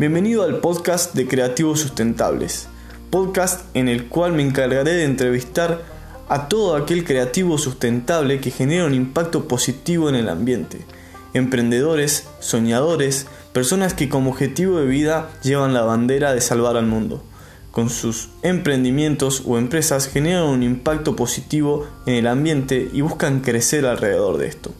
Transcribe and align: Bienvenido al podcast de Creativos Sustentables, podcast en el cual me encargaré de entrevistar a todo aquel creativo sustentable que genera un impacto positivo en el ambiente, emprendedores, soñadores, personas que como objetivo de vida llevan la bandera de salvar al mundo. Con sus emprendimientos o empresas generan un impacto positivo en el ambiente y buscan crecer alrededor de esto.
Bienvenido 0.00 0.44
al 0.44 0.60
podcast 0.60 1.14
de 1.14 1.28
Creativos 1.28 1.80
Sustentables, 1.80 2.68
podcast 3.10 3.66
en 3.74 3.86
el 3.86 4.08
cual 4.08 4.32
me 4.32 4.42
encargaré 4.42 4.92
de 4.92 5.04
entrevistar 5.04 5.82
a 6.30 6.48
todo 6.48 6.74
aquel 6.74 7.04
creativo 7.04 7.58
sustentable 7.58 8.40
que 8.40 8.50
genera 8.50 8.86
un 8.86 8.94
impacto 8.94 9.46
positivo 9.46 10.08
en 10.08 10.14
el 10.14 10.30
ambiente, 10.30 10.86
emprendedores, 11.34 12.26
soñadores, 12.40 13.26
personas 13.52 13.92
que 13.92 14.08
como 14.08 14.30
objetivo 14.30 14.78
de 14.78 14.86
vida 14.86 15.32
llevan 15.42 15.74
la 15.74 15.82
bandera 15.82 16.32
de 16.32 16.40
salvar 16.40 16.78
al 16.78 16.86
mundo. 16.86 17.22
Con 17.70 17.90
sus 17.90 18.30
emprendimientos 18.42 19.42
o 19.44 19.58
empresas 19.58 20.08
generan 20.08 20.44
un 20.44 20.62
impacto 20.62 21.14
positivo 21.14 21.86
en 22.06 22.14
el 22.14 22.26
ambiente 22.26 22.88
y 22.90 23.02
buscan 23.02 23.40
crecer 23.40 23.84
alrededor 23.84 24.38
de 24.38 24.46
esto. 24.46 24.72